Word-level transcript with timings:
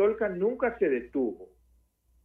Solca 0.00 0.30
nunca 0.30 0.78
se 0.78 0.88
detuvo. 0.88 1.50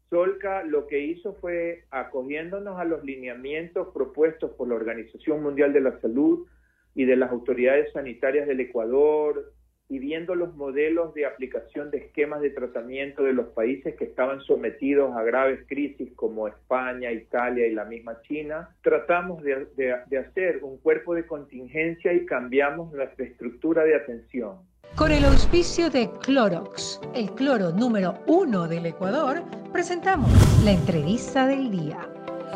Solca 0.10 0.64
lo 0.64 0.88
que 0.88 0.98
hizo 0.98 1.34
fue 1.42 1.84
acogiéndonos 1.92 2.80
a 2.80 2.86
los 2.86 3.04
lineamientos 3.04 3.90
propuestos 3.94 4.52
por 4.52 4.70
la 4.70 4.76
Organización 4.76 5.44
Mundial 5.44 5.74
de 5.74 5.82
la 5.82 6.00
Salud 6.00 6.48
y 6.94 7.04
de 7.04 7.18
las 7.18 7.32
autoridades 7.32 7.92
sanitarias 7.92 8.48
del 8.48 8.62
Ecuador, 8.62 9.52
y 9.90 10.00
viendo 10.00 10.36
los 10.36 10.56
modelos 10.56 11.14
de 11.16 11.26
aplicación 11.26 11.92
de 11.92 11.98
esquemas 11.98 12.40
de 12.42 12.52
tratamiento 12.52 13.24
de 13.24 13.34
los 13.34 13.48
países 13.48 13.96
que 13.96 14.06
estaban 14.06 14.40
sometidos 14.42 15.16
a 15.16 15.24
graves 15.24 15.60
crisis 15.68 16.14
como 16.16 16.48
España, 16.48 17.12
Italia 17.12 17.68
y 17.68 17.74
la 17.74 17.84
misma 17.84 18.22
China, 18.22 18.70
tratamos 18.84 19.44
de, 19.44 19.68
de, 19.76 20.18
hacer 20.18 20.64
un 20.64 20.78
cuerpo 20.78 21.14
de 21.14 21.28
contingencia 21.28 22.14
y 22.14 22.26
cambiamos 22.26 22.94
nuestra 22.94 23.26
estructura 23.26 23.84
de 23.84 23.96
atención. 23.96 24.60
Con 24.96 25.12
el 25.12 25.26
auspicio 25.26 25.90
de 25.90 26.10
Clorox, 26.22 27.02
el 27.14 27.30
cloro 27.36 27.74
número 27.74 28.18
uno 28.28 28.66
del 28.66 28.86
Ecuador, 28.86 29.44
presentamos 29.74 30.32
la 30.64 30.72
entrevista 30.72 31.46
del 31.46 31.70
día. 31.70 32.10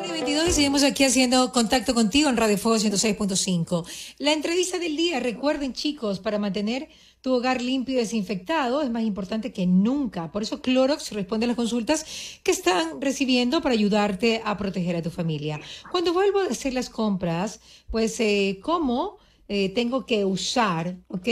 22 0.09 0.47
y 0.47 0.51
seguimos 0.53 0.83
aquí 0.83 1.03
haciendo 1.03 1.51
contacto 1.51 1.93
contigo 1.93 2.29
en 2.29 2.37
Radio 2.37 2.57
Fuego 2.57 2.77
106.5. 2.77 3.85
La 4.19 4.31
entrevista 4.31 4.79
del 4.79 4.95
día, 4.95 5.19
recuerden 5.19 5.73
chicos, 5.73 6.21
para 6.21 6.39
mantener 6.39 6.87
tu 7.19 7.33
hogar 7.33 7.61
limpio 7.61 7.95
y 7.95 7.97
desinfectado 7.97 8.81
es 8.81 8.89
más 8.89 9.03
importante 9.03 9.51
que 9.51 9.67
nunca. 9.67 10.31
Por 10.31 10.41
eso 10.41 10.61
Clorox 10.61 11.11
responde 11.11 11.43
a 11.43 11.47
las 11.47 11.57
consultas 11.57 12.05
que 12.41 12.51
están 12.51 13.01
recibiendo 13.01 13.61
para 13.61 13.73
ayudarte 13.73 14.41
a 14.45 14.55
proteger 14.55 14.95
a 14.95 15.01
tu 15.01 15.09
familia. 15.09 15.59
Cuando 15.91 16.13
vuelvo 16.13 16.39
a 16.39 16.45
hacer 16.45 16.73
las 16.73 16.89
compras, 16.89 17.59
pues, 17.91 18.17
eh, 18.21 18.61
¿cómo? 18.63 19.17
Eh, 19.51 19.69
tengo 19.69 20.05
que 20.05 20.25
usar, 20.25 20.95
¿ok? 21.07 21.27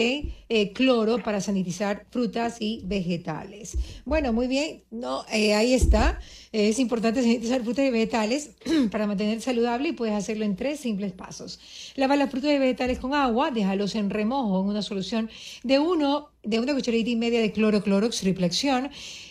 Eh, 0.50 0.74
cloro 0.74 1.22
para 1.22 1.40
sanitizar 1.40 2.08
frutas 2.10 2.58
y 2.60 2.82
vegetales. 2.84 3.78
Bueno, 4.06 4.34
muy 4.34 4.48
bien, 4.48 4.84
no, 4.90 5.24
eh, 5.32 5.54
ahí 5.54 5.76
está. 5.76 6.20
Es 6.52 6.80
importante 6.80 7.22
sanitizar 7.22 7.62
frutas 7.64 7.86
y 7.86 7.92
vegetales 7.92 8.56
para 8.92 9.06
mantener 9.06 9.40
saludable 9.40 9.90
y 9.90 9.92
puedes 9.92 10.16
hacerlo 10.16 10.46
en 10.46 10.56
tres 10.56 10.80
simples 10.80 11.12
pasos. 11.14 11.60
Lava 11.96 12.16
las 12.16 12.32
frutas 12.32 12.52
y 12.52 12.58
vegetales 12.58 12.98
con 12.98 13.14
agua, 13.14 13.52
déjalos 13.52 13.94
en 13.94 14.10
remojo 14.10 14.62
en 14.62 14.70
una 14.70 14.82
solución 14.82 15.30
de 15.64 15.78
uno, 15.78 16.30
de 16.42 16.60
una 16.60 16.74
cucharadita 16.74 17.12
y 17.12 17.16
media 17.16 17.40
de 17.40 17.52
cloro, 17.52 17.84
clorox, 17.84 18.20
triple 18.22 18.50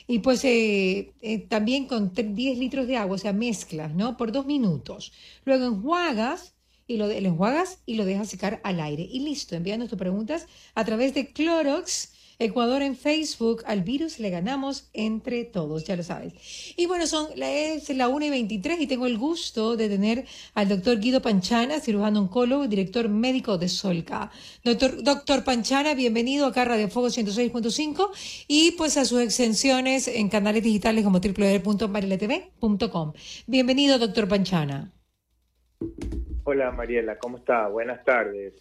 y 0.07 0.21
pues 0.21 0.47
también 1.49 1.87
con 1.87 2.13
10 2.15 2.59
litros 2.59 2.87
de 2.87 2.97
agua, 2.97 3.17
o 3.17 3.19
sea, 3.19 3.33
mezclas, 3.33 3.93
¿no? 3.95 4.17
Por 4.17 4.31
dos 4.31 4.47
minutos. 4.47 5.13
Luego 5.45 5.67
enjuagas 5.67 6.56
y 6.87 6.97
lo, 6.97 7.11
enjuagas 7.11 7.79
y 7.87 7.95
lo 7.95 8.05
dejas 8.05 8.29
secar 8.29 8.61
al 8.65 8.81
aire. 8.81 9.03
Y 9.11 9.21
listo, 9.21 9.55
envíanos 9.55 9.89
tus 9.89 9.99
preguntas 9.99 10.47
a 10.75 10.85
través 10.85 11.15
de 11.15 11.33
Clorox. 11.33 12.13
Ecuador 12.39 12.83
en 12.83 12.97
Facebook, 12.97 13.63
al 13.65 13.83
virus 13.83 14.19
le 14.19 14.29
ganamos 14.29 14.91
entre 14.93 15.47
todos, 15.47 15.85
ya 15.85 15.97
lo 15.97 16.03
sabes. 16.03 16.35
Y 16.77 16.85
bueno, 16.85 17.07
son, 17.07 17.29
es 17.35 17.89
la 17.89 18.09
1 18.09 18.27
y 18.27 18.31
23 18.31 18.79
y 18.79 18.87
tengo 18.87 19.07
el 19.07 19.17
gusto 19.17 19.75
de 19.75 19.89
tener 19.89 20.27
al 20.53 20.69
doctor 20.69 21.01
Guido 21.01 21.23
Panchana, 21.23 21.81
cirujano 21.81 22.21
oncólogo 22.21 22.69
director 22.69 23.09
médico 23.09 23.57
de 23.57 23.71
Solca. 23.71 24.31
Doctor, 24.63 25.03
doctor 25.03 25.45
Panchana, 25.45 25.95
bienvenido 25.95 26.45
acá 26.45 26.61
a 26.61 26.67
Radio 26.67 26.91
Fuego 26.91 27.09
106.5 27.09 28.11
y 28.49 28.73
pues 28.73 28.99
a 28.99 29.07
sus 29.07 29.23
extensiones 29.23 30.07
en 30.07 30.29
canales 30.29 30.63
digitales 30.63 31.05
como 31.05 31.21
www.mariletv.com. 31.21 33.15
Bienvenido, 33.47 33.99
doctor 33.99 34.29
Panchana. 34.29 34.93
Hola 36.49 36.71
Mariela, 36.71 37.19
¿cómo 37.19 37.39
está? 37.39 37.67
Buenas 37.67 38.05
tardes. 38.05 38.55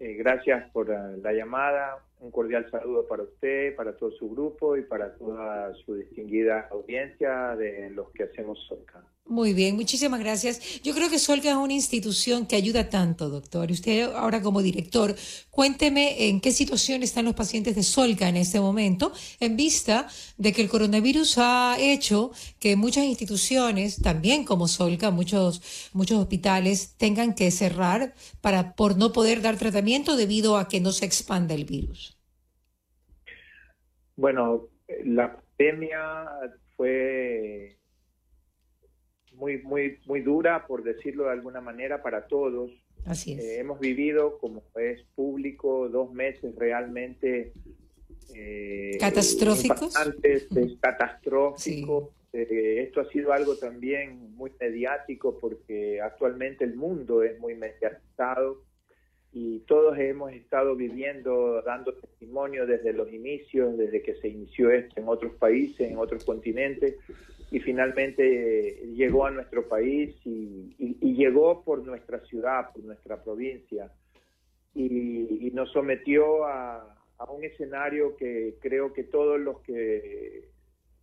Eh, 0.00 0.14
gracias 0.14 0.68
por 0.72 0.88
la, 0.88 1.32
llamada. 1.32 1.98
Un 2.18 2.32
cordial 2.32 2.68
saludo 2.68 3.06
para 3.06 3.22
usted, 3.22 3.76
para 3.76 3.96
todo 3.96 4.10
su 4.10 4.28
grupo 4.28 4.76
y 4.76 4.82
para 4.82 5.14
toda 5.14 5.72
su 5.74 5.94
distinguida 5.94 6.66
audiencia 6.68 7.54
de 7.54 7.90
los 7.90 8.10
que 8.10 8.24
hacemos 8.24 8.58
Solca. 8.66 9.04
Muy 9.28 9.52
bien, 9.52 9.76
muchísimas 9.76 10.20
gracias. 10.20 10.80
Yo 10.80 10.94
creo 10.94 11.10
que 11.10 11.18
Solca 11.18 11.50
es 11.50 11.56
una 11.56 11.74
institución 11.74 12.46
que 12.46 12.56
ayuda 12.56 12.88
tanto, 12.88 13.28
doctor. 13.28 13.70
Usted 13.70 14.10
ahora 14.14 14.40
como 14.40 14.62
director, 14.62 15.14
cuénteme 15.50 16.28
en 16.28 16.40
qué 16.40 16.50
situación 16.50 17.02
están 17.02 17.26
los 17.26 17.34
pacientes 17.34 17.76
de 17.76 17.82
Solca 17.82 18.30
en 18.30 18.38
este 18.38 18.58
momento, 18.58 19.12
en 19.38 19.54
vista 19.54 20.08
de 20.38 20.54
que 20.54 20.62
el 20.62 20.70
coronavirus 20.70 21.36
ha 21.36 21.76
hecho 21.78 22.30
que 22.58 22.74
muchas 22.74 23.04
instituciones, 23.04 24.00
también 24.00 24.46
como 24.46 24.66
Solca, 24.66 25.10
muchos, 25.10 25.90
muchos 25.92 26.18
hospitales, 26.18 26.94
tengan 26.96 27.34
que 27.34 27.50
cerrar 27.50 28.14
para, 28.40 28.72
por 28.72 28.96
no 28.96 29.12
poder 29.12 29.42
dar 29.42 29.58
tratamiento 29.58 30.16
debido 30.16 30.56
a 30.56 30.68
que 30.68 30.80
no 30.80 30.90
se 30.90 31.04
expanda 31.04 31.54
el 31.54 31.66
virus. 31.66 32.16
Bueno, 34.16 34.68
la 35.04 35.36
pandemia 35.36 36.24
fue 36.78 37.77
muy, 39.38 39.62
muy, 39.62 39.98
muy 40.06 40.20
dura, 40.20 40.66
por 40.66 40.82
decirlo 40.82 41.24
de 41.24 41.30
alguna 41.30 41.60
manera, 41.60 42.02
para 42.02 42.26
todos. 42.26 42.70
Así 43.06 43.32
es. 43.32 43.40
Eh, 43.40 43.60
hemos 43.60 43.80
vivido, 43.80 44.38
como 44.38 44.62
es 44.76 45.02
público, 45.14 45.88
dos 45.88 46.12
meses 46.12 46.54
realmente 46.56 47.52
eh, 48.34 48.98
catastróficos. 49.00 49.96
Antes 49.96 50.48
catastrófico. 50.80 52.12
Eh, 52.32 52.82
esto 52.86 53.00
ha 53.00 53.08
sido 53.08 53.32
algo 53.32 53.56
también 53.56 54.34
muy 54.34 54.52
mediático 54.60 55.38
porque 55.38 56.00
actualmente 56.00 56.64
el 56.64 56.76
mundo 56.76 57.22
es 57.22 57.38
muy 57.38 57.54
mediatizado 57.54 58.62
y 59.32 59.60
todos 59.60 59.98
hemos 59.98 60.32
estado 60.32 60.76
viviendo, 60.76 61.62
dando 61.62 61.94
testimonio 61.94 62.66
desde 62.66 62.92
los 62.92 63.10
inicios, 63.12 63.78
desde 63.78 64.02
que 64.02 64.14
se 64.16 64.28
inició 64.28 64.70
esto 64.70 65.00
en 65.00 65.08
otros 65.08 65.34
países, 65.36 65.90
en 65.90 65.96
otros 65.96 66.24
continentes, 66.24 66.96
y 67.50 67.60
finalmente 67.60 68.82
llegó 68.94 69.26
a 69.26 69.30
nuestro 69.30 69.66
país 69.68 70.14
y, 70.24 70.74
llegó 71.18 71.64
por 71.64 71.84
nuestra 71.84 72.20
ciudad, 72.26 72.70
por 72.72 72.84
nuestra 72.84 73.22
provincia 73.22 73.90
y, 74.74 75.50
nos 75.52 75.72
sometió 75.72 76.44
a, 76.44 76.94
un 77.28 77.42
escenario 77.42 78.16
que 78.16 78.54
creo 78.60 78.92
que 78.92 79.02
todos 79.02 79.40
los 79.40 79.60
que 79.62 80.44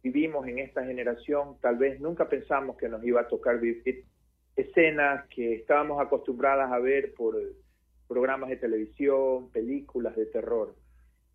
vivimos 0.02 0.48
en 0.48 0.60
esta 0.60 0.86
generación 0.86 1.58
tal 1.60 1.76
vez 1.76 2.00
nunca 2.00 2.30
pensamos 2.30 2.78
que 2.78 2.88
nos 2.88 3.04
iba 3.04 3.20
a 3.20 3.28
tocar 3.28 3.60
vivir 3.60 4.06
escenas 4.56 5.28
que 5.28 5.56
estábamos 5.56 6.00
acostumbradas 6.00 6.72
a 6.72 6.80
ver 6.80 7.14
por 7.16 7.36
programas 8.08 8.50
de 8.50 8.56
televisión, 8.56 9.52
películas 9.52 10.16
de 10.16 10.28
terror 10.28 10.74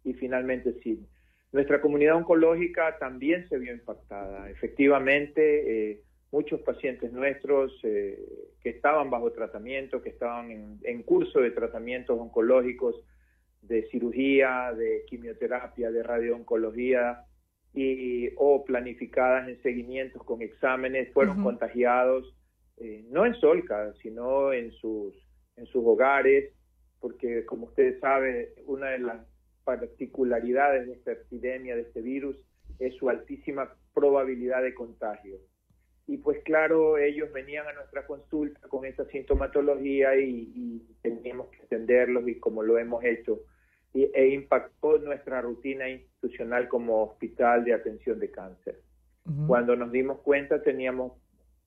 y 0.03 0.15
finalmente 0.15 0.73
sí 0.83 1.07
nuestra 1.53 1.81
comunidad 1.81 2.17
oncológica 2.17 2.97
también 2.99 3.49
se 3.49 3.59
vio 3.59 3.73
impactada. 3.73 4.49
Efectivamente, 4.51 5.91
eh, 5.91 6.03
muchos 6.31 6.61
pacientes 6.61 7.13
nuestros 7.13 7.73
eh, 7.83 8.19
que 8.63 8.71
estaban 8.71 9.11
bajo 9.11 9.33
tratamiento, 9.33 10.03
que 10.03 10.11
estaban 10.11 10.79
en, 10.83 11.03
curso 11.03 11.41
de 11.41 11.51
tratamientos 11.51 12.19
oncológicos, 12.19 12.97
de 13.63 13.89
cirugía, 13.91 14.73
de 14.77 15.05
quimioterapia, 15.07 15.91
de 15.91 16.03
radiooncología, 16.03 17.25
y, 17.73 18.31
o 18.37 18.65
planificadas 18.65 19.49
en 19.49 19.61
seguimientos 19.63 20.23
con 20.25 20.43
exámenes, 20.43 21.13
fueron 21.13 21.43
contagiados, 21.43 22.35
eh, 22.79 23.05
no 23.11 23.27
en 23.27 23.35
Solca, 23.35 23.93
sino 24.03 24.53
en 24.53 24.73
sus, 24.73 25.15
en 25.57 25.67
sus 25.67 25.85
hogares, 25.85 26.53
porque 27.01 27.45
como 27.45 27.67
ustedes 27.67 28.01
saben, 28.01 28.49
una 28.67 28.91
de 28.91 28.99
las 28.99 29.30
particularidades 29.65 30.87
de 30.87 30.93
esta 30.95 31.13
epidemia, 31.13 31.77
de 31.77 31.83
este 31.83 32.01
virus, 32.01 32.37
es 32.79 32.95
su 32.97 33.09
altísima 33.09 33.75
probabilidad 33.95 34.63
de 34.63 34.75
contagio. 34.75 35.39
Y 36.07 36.19
pues 36.19 36.43
claro, 36.43 36.99
ellos 36.99 37.33
venían 37.33 37.67
a 37.69 37.73
nuestra 37.73 38.07
consulta 38.07 38.67
con 38.69 38.85
esa 38.85 39.05
sintomatología 39.07 40.17
y, 40.17 40.83
teníamos 41.03 41.49
que 41.51 41.63
atenderlos 41.63 42.29
y 42.29 42.39
como 42.39 42.63
lo 42.63 42.79
hemos 42.79 43.05
hecho, 43.05 43.41
e 43.95 44.29
impactó 44.29 44.99
nuestra 44.99 45.41
rutina 45.41 45.89
institucional 45.89 46.69
como 46.69 47.05
hospital 47.05 47.65
de 47.65 47.75
atención 47.75 48.19
de 48.19 48.31
cáncer. 48.31 48.81
Cuando 49.47 49.77
nos 49.77 49.93
dimos 49.93 50.21
cuenta 50.21 50.61
teníamos 50.63 51.13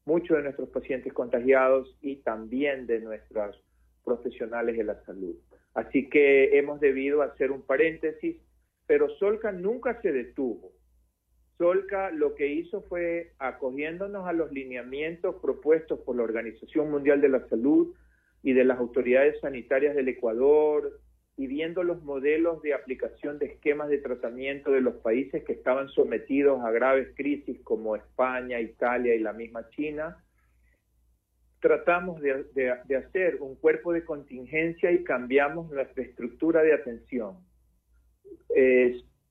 muchos 0.06 0.36
de 0.38 0.44
nuestros 0.44 0.70
pacientes 0.70 1.14
contagiados 1.14 1.98
y 2.02 2.18
también 2.18 2.86
de 2.88 3.00
nuestros 3.00 3.64
profesionales 4.04 4.78
de 4.78 4.84
la 4.84 5.02
salud. 5.06 5.36
Así 5.74 6.10
que 6.10 6.58
hemos 6.58 6.80
debido 6.80 7.22
hacer 7.22 7.52
un 7.52 7.62
paréntesis, 7.62 8.38
pero 8.86 9.10
Solca 9.18 9.52
nunca 9.52 10.02
se 10.02 10.12
detuvo. 10.12 10.72
Solca 11.58 12.12
lo 12.12 12.36
que 12.36 12.48
hizo 12.48 12.82
fue 12.84 13.32
acogiéndonos 13.40 14.28
a 14.28 14.34
los 14.34 14.52
lineamientos 14.52 15.36
propuestos 15.42 16.00
por 16.00 16.16
la 16.16 16.24
Organización 16.24 16.92
Mundial 16.92 17.22
de 17.22 17.30
la 17.30 17.48
Salud 17.48 17.94
y 18.42 18.54
de 18.54 18.66
las 18.66 18.80
autoridades 18.80 19.40
sanitarias 19.40 19.96
del 19.96 20.10
Ecuador 20.10 21.00
y 21.38 21.48
viendo 21.48 21.82
los 21.84 22.04
modelos 22.04 22.62
de 22.62 22.74
aplicación 22.74 23.40
de 23.40 23.48
esquemas 23.48 23.90
de 23.90 23.98
tratamiento 23.98 24.72
de 24.72 24.82
los 24.82 24.96
países 24.96 25.44
que 25.44 25.54
estaban 25.54 25.90
sometidos 25.90 26.62
a 26.64 26.72
graves 26.72 27.10
crisis 27.16 27.60
como 27.64 27.96
España, 27.96 28.60
Italia 28.60 29.16
y 29.16 29.20
la 29.20 29.34
misma 29.34 29.68
China, 29.70 30.24
tratamos 31.64 32.20
de, 32.22 32.98
hacer 32.98 33.38
un 33.40 33.56
cuerpo 33.56 33.94
de 33.94 34.04
contingencia 34.04 34.92
y 34.92 35.06
cambiamos 35.06 35.72
nuestra 35.72 36.04
estructura 36.04 36.62
de 36.62 36.74
atención. 36.74 37.38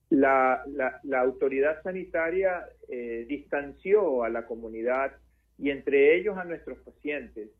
la, 0.09 0.63
la, 1.03 1.19
autoridad 1.19 1.83
sanitaria 1.83 2.65
eh, 2.89 3.25
distanció 3.29 4.23
a 4.23 4.29
la 4.29 4.47
comunidad 4.47 5.11
y 5.59 5.69
entre 5.69 6.15
ellos 6.15 6.35
a 6.35 6.43
nuestros 6.43 6.79
pacientes 6.79 7.51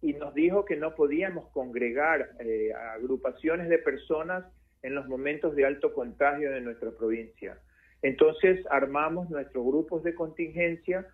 y 0.00 0.14
nos 0.14 0.32
dijo 0.32 0.64
que 0.64 0.76
no 0.76 0.94
podíamos 0.94 1.50
congregar 1.50 2.30
eh, 2.40 2.72
agrupaciones 2.72 3.68
de 3.68 3.78
personas 3.78 4.46
en 4.82 4.94
los 4.94 5.06
momentos 5.08 5.54
de 5.54 5.66
alto 5.66 5.92
contagio 5.92 6.52
de 6.52 6.62
nuestra 6.62 6.90
provincia. 6.90 7.58
Entonces 8.00 8.64
armamos 8.70 9.28
nuestros 9.28 9.62
grupos 9.66 10.02
de 10.04 10.14
contingencia, 10.14 11.06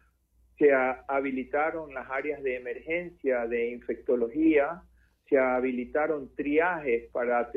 se 0.63 0.73
habilitaron 1.09 1.93
las 1.93 2.09
áreas 2.09 2.41
de 2.45 2.55
emergencia 2.55 3.49
de 3.49 3.73
infectología, 3.73 4.81
se 5.29 5.37
habilitaron 5.37 6.33
triajes 6.37 7.11
para, 7.11 7.51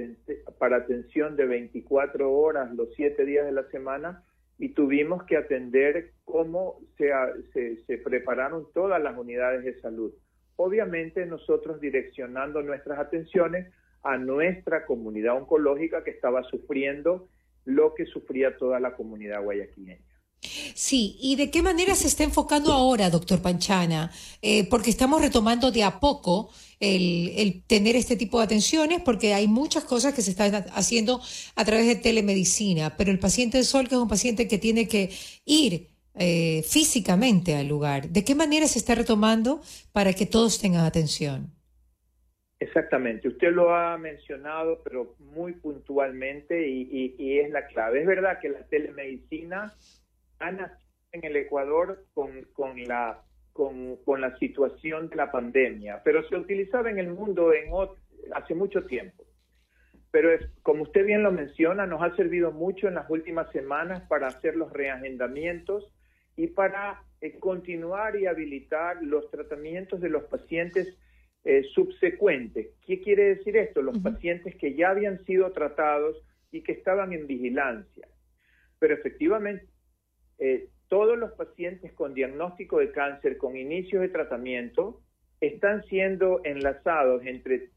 para 0.58 0.78
atención 0.78 1.36
de 1.36 1.46
24 1.46 2.32
horas 2.32 2.74
los 2.74 2.96
7 2.96 3.24
días 3.26 3.46
de 3.46 3.52
la 3.52 3.70
semana 3.70 4.24
y 4.58 4.70
tuvimos 4.70 5.24
que 5.26 5.38
atender 5.38 6.14
cómo 6.24 6.80
se, 6.98 7.12
se, 7.54 7.86
se 7.86 8.00
prepararon 8.00 8.66
todas 8.74 9.00
las 9.00 9.16
unidades 9.16 9.64
de 9.64 9.80
salud. 9.82 10.12
Obviamente 10.56 11.28
nosotros 11.28 11.80
direccionando 11.80 12.64
nuestras 12.64 12.98
atenciones 12.98 13.72
a 14.02 14.18
nuestra 14.18 14.88
comunidad 14.88 15.38
oncológica 15.38 16.04
que 16.04 16.10
estaba 16.10 16.42
sufriendo 16.42 17.28
lo 17.66 17.94
que 17.94 18.08
sufría 18.08 18.58
toda 18.58 18.80
la 18.80 18.96
comunidad 18.96 19.44
guayaquileña. 19.44 20.15
Sí, 20.42 21.18
¿y 21.20 21.36
de 21.36 21.50
qué 21.50 21.62
manera 21.62 21.96
se 21.96 22.08
está 22.08 22.24
enfocando 22.24 22.72
ahora, 22.72 23.10
doctor 23.10 23.42
Panchana? 23.42 24.12
Eh, 24.42 24.68
porque 24.70 24.90
estamos 24.90 25.22
retomando 25.22 25.72
de 25.72 25.84
a 25.84 26.00
poco 26.00 26.52
el, 26.80 27.64
tener 27.68 27.96
este 27.96 28.16
tipo 28.16 28.40
de 28.40 28.46
atenciones, 28.46 29.02
porque 29.02 29.34
hay 29.34 29.48
muchas 29.48 29.84
cosas 29.84 30.14
que 30.14 30.22
se 30.22 30.32
están 30.32 30.66
haciendo 30.74 31.22
a 31.56 31.66
través 31.66 31.88
de 31.88 31.96
telemedicina, 31.96 32.96
pero 32.98 33.12
el 33.12 33.20
paciente 33.20 33.58
de 33.58 33.64
sol, 33.64 33.88
que 33.88 33.96
es 33.96 34.02
un 34.02 34.08
paciente 34.08 34.48
que 34.48 34.58
tiene 34.58 34.88
que 34.88 35.12
ir 35.46 35.88
eh, 36.16 36.64
físicamente 36.64 37.56
al 37.56 37.68
lugar, 37.68 38.10
¿de 38.10 38.24
qué 38.24 38.36
manera 38.36 38.68
se 38.68 38.80
está 38.80 38.96
retomando 38.96 39.62
para 39.92 40.14
que 40.14 40.26
todos 40.26 40.60
tengan 40.60 40.86
atención? 40.86 41.56
Exactamente, 42.60 43.28
usted 43.28 43.52
lo 43.52 43.76
ha 43.76 43.98
mencionado, 43.98 44.82
pero 44.84 45.16
muy 45.20 45.54
puntualmente 45.54 46.68
y, 46.68 47.40
es 47.40 47.50
la 47.52 47.68
clave. 47.68 48.02
Es 48.02 48.08
verdad 48.08 48.40
que 48.42 48.50
la 48.50 48.66
telemedicina 48.68 49.74
ha 50.40 50.52
nacido 50.52 50.80
en 51.12 51.24
el 51.24 51.36
Ecuador 51.38 52.06
con, 52.14 52.44
con 52.54 52.84
la, 52.84 53.22
con, 53.54 53.98
con, 53.98 54.22
la 54.22 54.38
situación 54.38 55.10
de 55.10 55.16
la 55.16 55.32
pandemia, 55.32 56.02
pero 56.04 56.28
se 56.28 56.36
utilizaba 56.36 56.90
en 56.90 57.00
el 57.00 57.10
mundo 57.10 57.54
en, 57.54 57.72
hace 58.34 58.54
mucho 58.54 58.86
tiempo. 58.86 59.24
Pero 60.12 60.32
es, 60.32 60.42
como 60.62 60.84
usted 60.84 61.06
bien 61.06 61.24
lo 61.24 61.32
menciona, 61.32 61.86
nos 61.86 62.02
ha 62.02 62.16
servido 62.16 62.52
mucho 62.52 62.88
en 62.88 62.96
las 62.96 63.10
últimas 63.10 63.52
semanas 63.52 64.04
para 64.08 64.28
hacer 64.28 64.56
los 64.56 64.72
reagendamientos 64.72 65.92
y 66.38 66.48
para 66.48 67.02
eh, 67.22 67.38
continuar 67.40 68.16
y 68.16 68.26
habilitar 68.26 69.02
los 69.02 69.30
tratamientos 69.30 70.02
de 70.02 70.10
los 70.10 70.24
pacientes 70.26 70.98
eh, 71.44 71.64
subsecuente. 71.74 72.72
¿Qué 72.86 73.02
quiere 73.02 73.36
decir 73.36 73.56
esto? 73.58 73.82
Los 73.82 74.00
pacientes 74.00 74.56
que 74.56 74.74
ya 74.74 74.90
habían 74.90 75.24
sido 75.26 75.52
tratados 75.52 76.18
y 76.52 76.62
que 76.62 76.72
estaban 76.72 77.14
en 77.14 77.28
vigilancia. 77.28 78.08
Pero 78.80 78.96
efectivamente, 78.96 79.68
eh, 80.38 80.68
todos 80.88 81.18
los 81.18 81.32
pacientes 81.34 81.94
con 81.94 82.14
diagnóstico 82.14 82.80
de 82.80 82.92
cáncer 82.92 83.38
con 83.38 83.56
inicios 83.56 84.02
de 84.02 84.10
tratamiento 84.10 85.02
están 85.42 85.84
siendo 85.86 86.42
enlazados 86.44 87.26
entre 87.26 87.70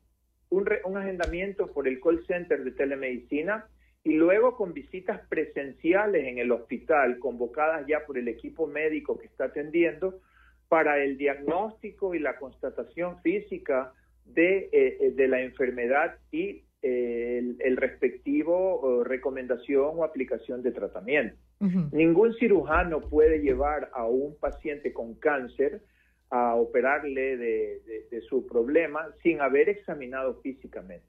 un, 0.51 0.69
un 0.85 0.97
agendamiento 0.97 1.67
por 1.69 1.89
el 1.89 2.01
call 2.01 2.25
center 2.27 2.65
de 2.65 2.73
telemedicina 2.73 3.67
y 4.05 4.15
luego 4.15 4.57
con 4.57 4.73
visitas 4.73 5.21
presenciales 5.29 6.27
en 6.27 6.39
el 6.39 6.53
hospital 6.53 7.19
convocadas 7.19 7.87
ya 7.87 8.05
por 8.07 8.19
el 8.19 8.29
equipo 8.29 8.67
médico 8.67 9.19
que 9.19 9.27
está 9.27 9.45
atendiendo 9.45 10.21
para 10.69 11.03
el 11.03 11.17
diagnóstico 11.17 12.15
y 12.15 12.19
la 12.19 12.37
constatación 12.37 13.21
física 13.23 13.93
de, 14.25 14.69
eh, 14.73 15.15
eh, 15.17 15.29
la 15.29 15.41
enfermedad 15.41 16.17
y 16.31 16.63
el, 16.83 17.77
respectivo 17.77 19.03
recomendación 19.03 19.93
o 19.97 20.05
aplicación 20.05 20.63
de 20.63 20.71
tratamiento. 20.71 21.37
Ningún 21.61 22.35
cirujano 22.35 23.01
puede 23.01 23.41
llevar 23.41 23.91
a 23.93 24.07
un 24.07 24.39
paciente 24.39 24.93
con 24.93 25.15
cáncer 25.15 25.83
a 26.31 26.55
operarle 26.55 27.37
de, 27.37 28.21
su 28.29 28.47
problema 28.47 29.09
sin 29.23 29.41
haber 29.41 29.69
examinado 29.69 30.41
físicamente. 30.41 31.07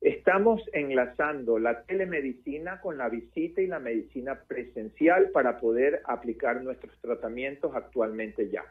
Estamos 0.00 0.62
enlazando 0.72 1.58
la 1.58 1.82
telemedicina 1.84 2.80
con 2.80 2.98
la 2.98 3.08
visita 3.08 3.62
y 3.62 3.66
la 3.66 3.78
medicina 3.78 4.40
presencial 4.46 5.30
para 5.30 5.58
poder 5.58 6.02
aplicar 6.04 6.62
nuestros 6.62 6.98
tratamientos 7.00 7.74
actualmente 7.74 8.50
ya. 8.50 8.64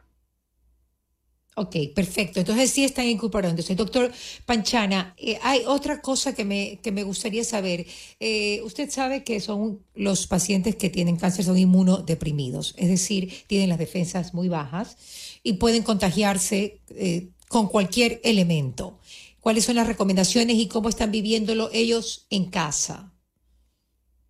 Ok, 1.56 1.76
perfecto. 1.94 2.40
Entonces 2.40 2.70
sí 2.70 2.84
están 2.84 3.06
incorporando. 3.06 3.60
Entonces, 3.60 3.76
doctor 3.76 4.10
Panchana, 4.44 5.14
eh, 5.16 5.38
hay 5.42 5.60
otra 5.66 6.00
cosa 6.00 6.34
que 6.34 6.44
me, 6.44 6.80
que 6.82 6.90
me 6.90 7.04
gustaría 7.04 7.44
saber. 7.44 7.86
Eh, 8.18 8.60
usted 8.62 8.90
sabe 8.90 9.22
que 9.22 9.38
son 9.38 9.80
los 9.94 10.26
pacientes 10.26 10.74
que 10.74 10.90
tienen 10.90 11.16
cáncer 11.16 11.44
son 11.44 11.56
inmunodeprimidos, 11.56 12.74
es 12.76 12.88
decir, 12.88 13.32
tienen 13.46 13.68
las 13.68 13.78
defensas 13.78 14.34
muy 14.34 14.48
bajas 14.48 15.38
y 15.44 15.54
pueden 15.54 15.84
contagiarse 15.84 16.80
eh, 16.90 17.28
con 17.48 17.68
cualquier 17.68 18.20
elemento. 18.24 18.98
¿Cuáles 19.38 19.64
son 19.64 19.76
las 19.76 19.86
recomendaciones 19.86 20.56
y 20.56 20.66
cómo 20.66 20.88
están 20.88 21.12
viviéndolo 21.12 21.70
ellos 21.72 22.26
en 22.30 22.50
casa? 22.50 23.12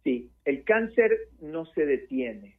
Sí, 0.03 0.31
el 0.44 0.65
cáncer 0.65 1.11
no 1.41 1.65
se 1.73 1.87
detiene 1.87 2.53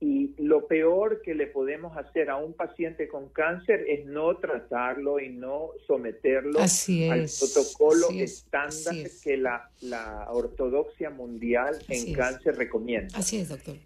y 0.00 0.34
lo 0.38 0.66
peor 0.66 1.20
que 1.22 1.34
le 1.34 1.46
podemos 1.46 1.94
hacer 1.96 2.30
a 2.30 2.36
un 2.36 2.54
paciente 2.54 3.06
con 3.06 3.28
cáncer 3.28 3.84
es 3.86 4.06
no 4.06 4.34
tratarlo 4.38 5.20
y 5.20 5.28
no 5.28 5.72
someterlo 5.86 6.58
al 6.58 7.28
protocolo 7.38 8.08
estándar 8.10 8.94
que 9.22 9.36
la, 9.36 10.26
ortodoxia 10.30 11.10
mundial 11.10 11.76
en 11.88 12.14
cáncer 12.14 12.56
recomienda. 12.56 13.18
Así 13.18 13.38
es, 13.38 13.50
doctor. 13.50 13.76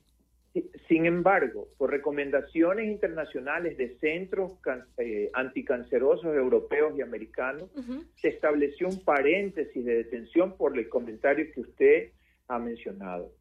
Sin 0.86 1.06
embargo, 1.06 1.66
por 1.76 1.90
recomendaciones 1.90 2.86
internacionales 2.86 3.76
de 3.76 3.98
centros 3.98 4.52
eh, 4.98 5.28
anticancerosos 5.32 6.26
europeos 6.26 6.96
y 6.96 7.02
americanos, 7.02 7.70
se 8.14 8.28
estableció 8.28 8.86
un 8.86 9.00
paréntesis 9.00 9.84
de 9.84 9.96
detención 9.96 10.56
por 10.56 10.78
el 10.78 10.88
comentario 10.88 11.46
que 11.52 11.60
usted 11.60 12.12
ha 12.46 12.60
mencionado. 12.60 13.32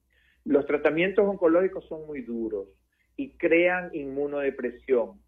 Los 0.46 0.66
tratamientos 0.66 1.28
oncológicos 1.28 1.86
son 1.88 2.06
muy 2.06 2.22
duros 2.22 2.68
y 3.16 3.32
crean 3.32 3.90
inmunodepresión. 3.94 5.22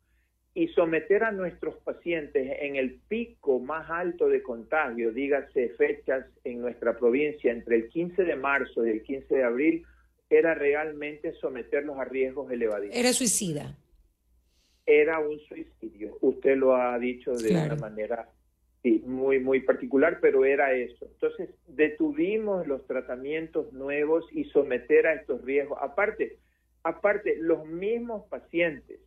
Y 0.53 0.69
someter 0.69 1.24
a 1.24 1.31
nuestros 1.31 1.75
pacientes 1.84 2.57
en 2.62 2.77
el 2.77 3.00
pico 3.07 3.60
más 3.60 3.89
alto 3.89 4.29
de 4.29 4.41
contagio, 4.41 5.12
dígase 5.12 5.69
fechas 5.77 6.25
en 6.43 6.62
nuestra 6.62 6.98
provincia 6.98 7.51
entre 7.51 7.75
el 7.75 7.89
15 7.89 8.24
de 8.24 8.36
marzo 8.36 8.86
y 8.86 8.91
el 8.91 9.03
15 9.03 9.36
de 9.36 9.43
abril, 9.43 9.86
era 10.29 10.53
realmente 10.53 11.34
someterlos 11.34 11.98
a 12.00 12.05
riesgos 12.05 12.51
elevadísimos. 12.51 12.98
Era 12.98 13.13
suicida. 13.13 13.77
Era 14.86 15.19
un 15.19 15.39
suicidio. 15.39 16.17
Usted 16.22 16.55
lo 16.55 16.75
ha 16.75 16.98
dicho 17.00 17.34
de 17.34 17.51
una 17.51 17.75
manera 17.75 18.29
muy, 19.05 19.39
muy 19.39 19.61
particular, 19.61 20.19
pero 20.21 20.45
era 20.45 20.73
eso. 20.73 21.05
Entonces, 21.05 21.49
detuvimos 21.67 22.67
los 22.67 22.85
tratamientos 22.85 23.73
nuevos 23.73 24.25
y 24.31 24.45
someter 24.45 25.07
a 25.07 25.13
estos 25.13 25.41
riesgos. 25.43 25.79
Aparte, 25.81 26.37
aparte, 26.83 27.37
los 27.39 27.65
mismos 27.65 28.27
pacientes, 28.29 28.99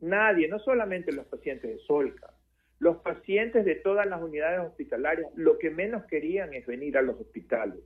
nadie, 0.00 0.48
no 0.48 0.58
solamente 0.60 1.12
los 1.12 1.26
pacientes 1.26 1.70
de 1.70 1.78
Solca, 1.80 2.32
los 2.78 2.98
pacientes 2.98 3.64
de 3.64 3.74
todas 3.76 4.06
las 4.06 4.22
unidades 4.22 4.60
hospitalarias, 4.60 5.28
lo 5.34 5.58
que 5.58 5.70
menos 5.70 6.04
querían 6.04 6.54
es 6.54 6.66
venir 6.66 6.96
a 6.96 7.02
los 7.02 7.18
hospitales, 7.20 7.80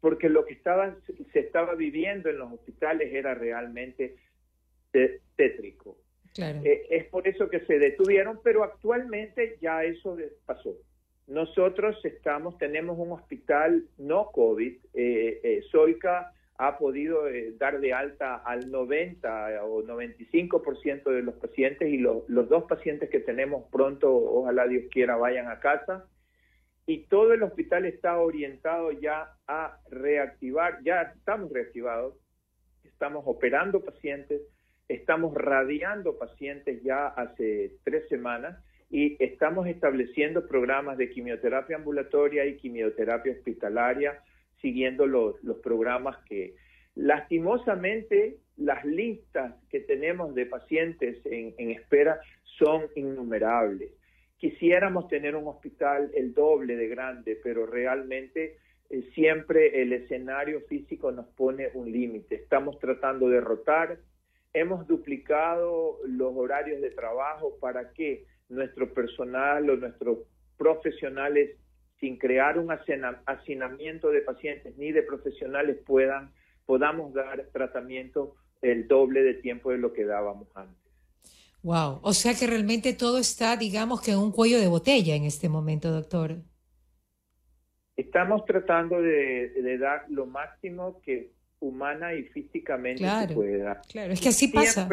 porque 0.00 0.28
lo 0.28 0.44
que 0.44 0.54
estaba, 0.54 0.96
se 1.32 1.40
estaba 1.40 1.74
viviendo 1.74 2.28
en 2.28 2.38
los 2.38 2.52
hospitales 2.52 3.12
era 3.12 3.34
realmente 3.34 4.16
tétrico. 5.36 5.98
Eh, 6.36 6.86
es 6.90 7.04
por 7.06 7.28
eso 7.28 7.48
que 7.48 7.60
se 7.60 7.78
detuvieron, 7.78 8.40
pero 8.42 8.64
actualmente 8.64 9.56
ya 9.60 9.84
eso 9.84 10.16
pasó. 10.46 10.76
Nosotros 11.26 12.04
estamos, 12.04 12.58
tenemos 12.58 12.98
un 12.98 13.12
hospital 13.12 13.84
no 13.98 14.30
COVID. 14.32 14.76
Eh, 14.94 15.40
eh 15.42 15.62
Solca 15.70 16.32
ha 16.56 16.78
podido 16.78 17.28
eh, 17.28 17.54
dar 17.58 17.80
de 17.80 17.92
alta 17.92 18.36
al 18.36 18.70
90 18.70 19.64
o 19.64 19.82
95% 19.82 21.10
de 21.10 21.22
los 21.22 21.34
pacientes 21.36 21.88
y 21.88 21.98
los 21.98 22.48
dos 22.48 22.64
pacientes 22.64 23.10
que 23.10 23.20
tenemos 23.20 23.64
pronto, 23.72 24.14
ojalá 24.14 24.66
Dios 24.68 24.84
quiera, 24.90 25.16
vayan 25.16 25.48
a 25.48 25.60
casa. 25.60 26.06
Y 26.86 27.06
todo 27.06 27.32
el 27.32 27.42
hospital 27.42 27.86
está 27.86 28.18
orientado 28.18 28.92
ya 28.92 29.32
a 29.48 29.80
reactivar, 29.90 30.82
ya 30.84 31.02
estamos 31.02 31.50
reactivados, 31.50 32.14
estamos 32.84 33.24
operando 33.26 33.82
pacientes, 33.82 34.42
Estamos 34.88 35.34
radiando 35.34 36.18
pacientes 36.18 36.82
ya 36.82 37.06
hace 37.06 37.76
tres 37.84 38.06
semanas 38.08 38.62
y 38.90 39.16
estamos 39.18 39.66
estableciendo 39.66 40.46
programas 40.46 40.98
de 40.98 41.08
quimioterapia 41.08 41.76
ambulatoria 41.76 42.44
y 42.44 42.56
quimioterapia 42.56 43.32
hospitalaria 43.32 44.22
siguiendo 44.60 45.06
los, 45.06 45.36
programas 45.62 46.16
que 46.28 46.54
lastimosamente 46.94 48.38
las 48.56 48.84
listas 48.84 49.54
que 49.70 49.80
tenemos 49.80 50.34
de 50.34 50.46
pacientes 50.46 51.18
en, 51.24 51.70
espera 51.70 52.20
son 52.58 52.82
innumerables. 52.94 53.90
Quisiéramos 54.36 55.08
tener 55.08 55.34
un 55.34 55.48
hospital 55.48 56.10
el 56.14 56.34
doble 56.34 56.76
de 56.76 56.88
grande, 56.88 57.40
pero 57.42 57.66
realmente 57.66 58.58
eh, 58.90 59.02
siempre 59.14 59.82
el 59.82 59.92
escenario 59.92 60.60
físico 60.62 61.10
nos 61.10 61.26
pone 61.28 61.70
un 61.74 61.90
límite. 61.90 62.34
Estamos 62.34 62.78
tratando 62.78 63.28
de 63.28 63.40
rotar, 63.40 63.98
hemos 64.54 64.86
duplicado 64.86 65.98
los 66.06 66.32
horarios 66.34 66.80
de 66.80 66.90
trabajo 66.90 67.58
para 67.60 67.92
que 67.92 68.24
nuestro 68.48 68.94
personal 68.94 69.68
o 69.68 69.76
nuestros 69.76 70.18
profesionales 70.56 71.58
sin 72.00 72.16
crear 72.16 72.58
un 72.58 72.70
hacinamiento 72.70 74.10
de 74.10 74.20
pacientes 74.20 74.76
ni 74.76 74.92
de 74.92 75.02
profesionales 75.02 75.78
puedan 75.84 76.32
podamos 76.66 77.12
dar 77.12 77.46
tratamiento 77.52 78.36
el 78.62 78.88
doble 78.88 79.22
de 79.22 79.34
tiempo 79.34 79.70
de 79.70 79.78
lo 79.78 79.92
que 79.92 80.04
dábamos 80.04 80.48
antes. 80.54 80.82
Wow, 81.62 82.00
o 82.02 82.12
sea 82.12 82.34
que 82.34 82.46
realmente 82.46 82.92
todo 82.92 83.18
está, 83.18 83.56
digamos 83.56 84.02
que 84.02 84.12
en 84.12 84.18
un 84.18 84.32
cuello 84.32 84.58
de 84.58 84.68
botella 84.68 85.14
en 85.14 85.24
este 85.24 85.48
momento, 85.48 85.90
doctor. 85.90 86.36
Estamos 87.96 88.44
tratando 88.44 89.00
de, 89.00 89.78
dar 89.78 90.04
lo 90.08 90.26
máximo 90.26 91.00
que 91.02 91.32
humana 91.68 92.14
y 92.14 92.24
físicamente 92.24 93.04
se 93.04 93.34
puede 93.34 93.58
dar. 93.58 93.80
Claro, 93.88 94.12
es 94.12 94.20
que 94.20 94.28
así 94.28 94.48
pasa. 94.48 94.88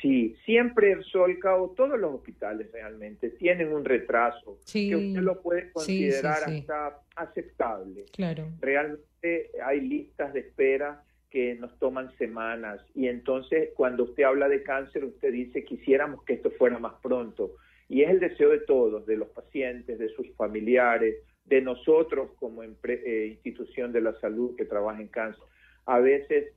Sí, 0.00 0.36
siempre 0.44 0.92
el 0.92 1.04
Solca 1.04 1.56
todos 1.76 1.98
los 1.98 2.14
hospitales 2.14 2.70
realmente 2.72 3.30
tienen 3.30 3.72
un 3.72 3.84
retraso 3.84 4.58
que 4.70 4.96
usted 4.96 5.20
lo 5.20 5.42
puede 5.42 5.72
considerar 5.72 6.44
hasta 6.44 7.00
aceptable. 7.16 8.04
Claro. 8.12 8.48
Realmente 8.60 9.50
hay 9.64 9.80
listas 9.80 10.32
de 10.32 10.40
espera 10.40 11.02
que 11.30 11.56
nos 11.56 11.76
toman 11.78 12.16
semanas 12.16 12.80
y 12.94 13.08
entonces 13.08 13.70
cuando 13.74 14.04
usted 14.04 14.22
habla 14.22 14.48
de 14.48 14.62
cáncer 14.62 15.04
usted 15.04 15.32
dice 15.32 15.64
quisiéramos 15.64 16.22
que 16.24 16.34
esto 16.34 16.50
fuera 16.52 16.78
más 16.78 16.94
pronto 17.02 17.56
y 17.88 18.02
es 18.02 18.10
el 18.10 18.20
deseo 18.20 18.50
de 18.50 18.60
todos, 18.60 19.04
de 19.06 19.16
los 19.16 19.28
pacientes, 19.30 19.98
de 19.98 20.08
sus 20.10 20.32
familiares, 20.36 21.16
de 21.44 21.60
nosotros 21.60 22.30
como 22.36 22.62
eh, 22.62 23.26
institución 23.30 23.92
de 23.92 24.00
la 24.00 24.18
salud 24.20 24.56
que 24.56 24.64
trabaja 24.64 25.00
en 25.00 25.08
cáncer. 25.08 25.44
A 25.86 25.98
veces 25.98 26.54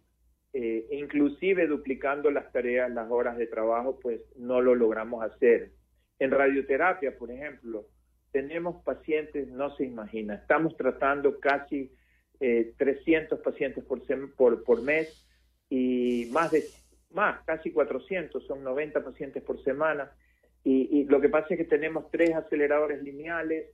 eh, 0.53 0.88
inclusive 0.91 1.67
duplicando 1.67 2.32
las 2.32 2.51
tareas, 2.51 2.89
las 2.89 3.12
horas 3.12 3.38
de 3.38 3.48
trabajo, 3.48 4.00
pues 4.00 4.22
no 4.38 4.62
lo 4.62 4.75
logramos 4.75 5.24
hacer. 5.24 5.72
En 6.20 6.32
radioterapia, 6.32 7.15
por 7.17 7.29
ejemplo, 7.29 7.86
tenemos 8.32 8.84
pacientes, 8.84 9.48
no 9.50 9.75
se 9.75 9.86
imagina, 9.86 10.36
estamos 10.36 10.75
tratando 10.75 11.39
casi 11.39 11.91
300 12.39 13.39
eh, 13.39 13.41
pacientes 13.44 13.84
por, 13.84 14.01
por, 14.36 14.63
por 14.63 14.82
mes 14.82 15.27
y 15.70 16.27
más 16.32 16.51
de 16.51 16.63
más, 17.12 17.44
casi 17.46 17.72
400, 17.72 18.46
son 18.46 18.63
90 18.63 19.03
pacientes 19.03 19.44
por 19.44 19.63
semana. 19.63 20.12
Y, 20.63 20.89
y, 20.91 21.06
lo 21.06 21.22
que 21.22 21.29
pasa 21.29 21.48
es 21.51 21.58
que 21.58 21.65
tenemos 21.65 22.10
tres 22.12 22.34
aceleradores 22.36 23.01
lineales, 23.01 23.67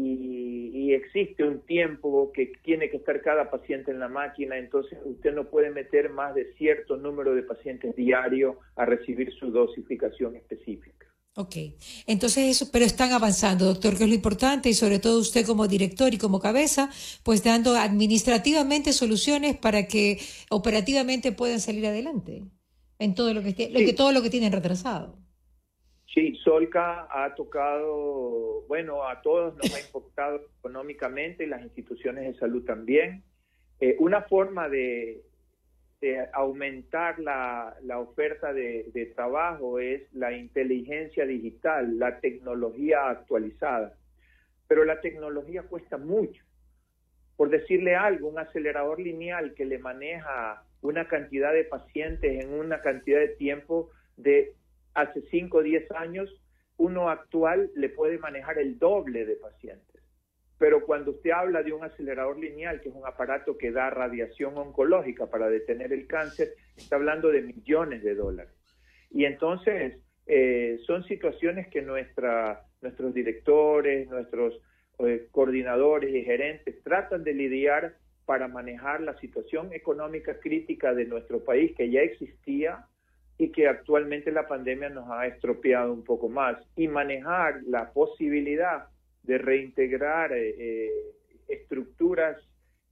y, 0.00 0.92
existe 0.94 1.44
un 1.44 1.60
tiempo 1.60 2.32
que 2.32 2.52
tiene 2.64 2.90
que 2.90 2.96
estar 2.96 3.20
cada 3.20 3.50
paciente 3.50 3.90
en 3.90 4.00
la 4.00 4.08
máquina, 4.08 4.58
entonces 4.58 4.98
usted 5.04 5.32
no 5.32 5.48
puede 5.48 5.70
meter 5.70 6.10
más 6.10 6.34
de 6.34 6.52
cierto 6.54 6.96
número 6.96 7.34
de 7.34 7.42
pacientes 7.42 7.94
diario 7.94 8.58
a 8.74 8.84
recibir 8.84 9.32
su 9.32 9.50
dosificación 9.50 10.36
específica. 10.36 11.06
Ok, 11.36 11.56
entonces 12.06 12.48
eso, 12.48 12.70
pero 12.72 12.84
están 12.84 13.12
avanzando, 13.12 13.66
doctor, 13.66 13.96
que 13.96 14.04
es 14.04 14.08
lo 14.08 14.14
importante 14.14 14.70
y 14.70 14.74
sobre 14.74 14.98
todo 14.98 15.20
usted 15.20 15.46
como 15.46 15.68
director 15.68 16.12
y 16.12 16.18
como 16.18 16.40
cabeza, 16.40 16.90
pues 17.22 17.44
dando 17.44 17.76
administrativamente 17.76 18.92
soluciones 18.92 19.56
para 19.56 19.86
que 19.86 20.18
operativamente 20.50 21.32
puedan 21.32 21.60
salir 21.60 21.86
adelante 21.86 22.42
en 22.98 23.14
todo 23.14 23.34
lo 23.34 23.42
que, 23.42 23.70
lo 23.70 23.78
que 23.78 23.92
todo 23.92 24.12
lo 24.12 24.22
que 24.22 24.30
tienen 24.30 24.52
retrasado. 24.52 25.16
Sí, 26.14 26.34
Solca 26.42 27.06
ha 27.10 27.34
tocado, 27.34 28.62
bueno, 28.66 29.06
a 29.06 29.20
todos 29.20 29.54
nos 29.56 29.74
ha 29.74 29.80
impactado 29.80 30.40
económicamente, 30.58 31.46
las 31.46 31.62
instituciones 31.62 32.24
de 32.24 32.38
salud 32.38 32.64
también. 32.64 33.22
Eh, 33.78 33.94
una 33.98 34.22
forma 34.22 34.70
de, 34.70 35.22
aumentar 36.32 37.18
la, 37.18 37.76
oferta 37.98 38.54
de, 38.54 39.12
trabajo 39.14 39.80
es 39.80 40.10
la 40.14 40.32
inteligencia 40.32 41.26
digital, 41.26 41.98
la 41.98 42.20
tecnología 42.20 43.10
actualizada. 43.10 43.94
Pero 44.66 44.84
la 44.84 45.00
tecnología 45.02 45.64
cuesta 45.64 45.98
mucho. 45.98 46.42
Por 47.36 47.50
decirle 47.50 47.96
algo, 47.96 48.28
un 48.28 48.38
acelerador 48.38 48.98
lineal 48.98 49.52
que 49.54 49.66
le 49.66 49.78
maneja 49.78 50.64
una 50.80 51.06
cantidad 51.06 51.52
de 51.52 51.64
pacientes 51.64 52.44
en 52.44 52.54
una 52.54 52.80
cantidad 52.80 53.18
de 53.18 53.28
tiempo 53.28 53.90
de 54.16 54.54
hace 55.00 55.22
5 55.22 55.58
o 55.58 55.62
10 55.62 55.90
años, 55.92 56.28
uno 56.76 57.10
actual 57.10 57.70
le 57.74 57.88
puede 57.88 58.18
manejar 58.18 58.58
el 58.58 58.78
doble 58.78 59.24
de 59.24 59.36
pacientes. 59.36 60.02
Pero 60.58 60.84
cuando 60.84 61.12
usted 61.12 61.30
habla 61.30 61.62
de 61.62 61.72
un 61.72 61.84
acelerador 61.84 62.38
lineal, 62.38 62.80
que 62.80 62.88
es 62.88 62.94
un 62.94 63.06
aparato 63.06 63.56
que 63.56 63.70
da 63.70 63.90
radiación 63.90 64.56
oncológica 64.58 65.26
para 65.26 65.48
detener 65.48 65.92
el 65.92 66.06
cáncer, 66.06 66.48
está 66.76 66.96
hablando 66.96 67.28
de 67.28 67.42
millones 67.42 68.02
de 68.02 68.14
dólares. 68.14 68.52
Y 69.10 69.24
entonces 69.24 69.98
eh, 70.26 70.78
son 70.86 71.04
situaciones 71.04 71.68
que 71.68 71.82
nuestros 71.82 73.14
directores, 73.14 74.08
nuestros 74.08 74.60
eh, 74.98 75.28
coordinadores 75.30 76.12
y 76.12 76.24
gerentes 76.24 76.82
tratan 76.82 77.22
de 77.22 77.34
lidiar 77.34 77.94
para 78.26 78.48
manejar 78.48 79.00
la 79.00 79.16
situación 79.20 79.72
económica 79.72 80.38
crítica 80.40 80.92
de 80.92 81.06
nuestro 81.06 81.44
país 81.44 81.74
que 81.76 81.88
ya 81.88 82.00
existía 82.00 82.84
y 83.38 83.52
que 83.52 83.68
actualmente 83.68 84.32
la 84.32 84.48
pandemia 84.48 84.90
nos 84.90 85.08
ha 85.10 85.26
estropeado 85.26 85.92
un 85.92 86.02
poco 86.02 86.28
más 86.28 86.58
y 86.74 86.88
manejar 86.88 87.62
la 87.66 87.92
posibilidad 87.92 88.88
de 89.22 89.38
reintegrar 89.38 90.32
eh, 90.32 90.54
eh, 90.58 90.90
estructuras 91.46 92.36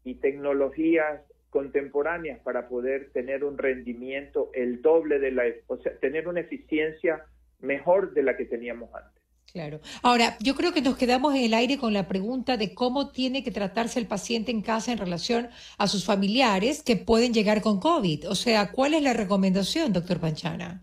y 0.04 0.14
tecnologías 0.14 1.20
contemporáneas 1.50 2.38
para 2.40 2.68
poder 2.68 3.10
tener 3.12 3.42
un 3.42 3.58
rendimiento 3.58 4.50
el 4.54 4.82
doble 4.82 5.18
de 5.18 5.32
la, 5.32 5.44
o 5.66 5.78
sea, 5.78 5.98
tener 5.98 6.28
una 6.28 6.40
eficiencia 6.40 7.24
mejor 7.60 8.12
de 8.12 8.22
la 8.22 8.36
que 8.36 8.44
teníamos 8.44 8.94
antes. 8.94 9.15
Claro. 9.56 9.80
Ahora, 10.02 10.36
yo 10.38 10.54
creo 10.54 10.74
que 10.74 10.82
nos 10.82 10.98
quedamos 10.98 11.34
en 11.34 11.40
el 11.40 11.54
aire 11.54 11.78
con 11.78 11.94
la 11.94 12.06
pregunta 12.06 12.58
de 12.58 12.74
cómo 12.74 13.10
tiene 13.10 13.42
que 13.42 13.50
tratarse 13.50 13.98
el 13.98 14.06
paciente 14.06 14.50
en 14.50 14.60
casa 14.60 14.92
en 14.92 14.98
relación 14.98 15.48
a 15.78 15.86
sus 15.86 16.04
familiares 16.04 16.82
que 16.82 16.96
pueden 16.96 17.32
llegar 17.32 17.62
con 17.62 17.80
COVID. 17.80 18.28
O 18.28 18.34
sea, 18.34 18.70
¿cuál 18.70 18.92
es 18.92 19.02
la 19.02 19.14
recomendación, 19.14 19.94
doctor 19.94 20.20
Panchana? 20.20 20.82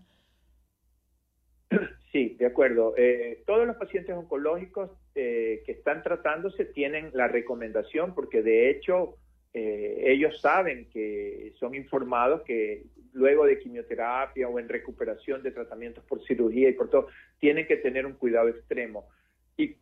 Sí, 2.10 2.36
de 2.36 2.46
acuerdo. 2.46 2.94
Eh, 2.96 3.44
todos 3.46 3.64
los 3.64 3.76
pacientes 3.76 4.16
oncológicos 4.16 4.90
eh, 5.14 5.62
que 5.64 5.70
están 5.70 6.02
tratándose 6.02 6.64
tienen 6.64 7.10
la 7.12 7.28
recomendación 7.28 8.12
porque 8.12 8.42
de 8.42 8.70
hecho 8.70 9.18
eh, 9.54 10.12
ellos 10.12 10.40
saben 10.40 10.88
que 10.90 11.52
son 11.60 11.76
informados 11.76 12.42
que 12.42 12.86
luego 13.12 13.46
de 13.46 13.60
quimioterapia 13.60 14.48
o 14.48 14.58
en 14.58 14.68
recuperación 14.68 15.44
de 15.44 15.52
tratamientos 15.52 16.02
por 16.04 16.20
cirugía 16.26 16.68
y 16.68 16.72
por 16.72 16.90
todo, 16.90 17.06
tienen 17.38 17.66
que 17.68 17.76
tener 17.76 18.04
un 18.04 18.14
cuidado 18.14 18.48
extremo. 18.48 19.06
Y 19.56 19.76